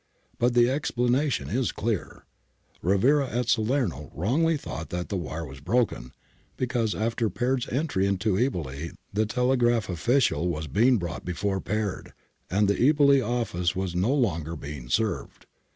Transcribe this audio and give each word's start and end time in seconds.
But 0.39 0.55
the 0.55 0.67
explanation 0.67 1.47
is 1.51 1.71
clear: 1.71 2.25
Rivera 2.81 3.27
at 3.29 3.49
Salerno 3.49 4.11
wrongly 4.15 4.57
thought 4.57 4.89
that 4.89 5.09
the 5.09 5.15
wire 5.15 5.45
was 5.45 5.59
broken, 5.59 6.11
because 6.57 6.95
after 6.95 7.29
Peard's 7.29 7.69
entry 7.69 8.07
into 8.07 8.33
Eboli 8.33 8.93
the 9.13 9.27
telegraph 9.27 9.89
official 9.89 10.47
was 10.47 10.65
being 10.65 10.97
brought 10.97 11.23
before 11.23 11.61
Peard, 11.61 12.13
and 12.49 12.67
the 12.67 12.73
Eboli 12.77 13.21
office 13.23 13.75
was 13.75 13.93
no 13.93 14.11
longer 14.11 14.55
being 14.55 14.89
served. 14.89 15.45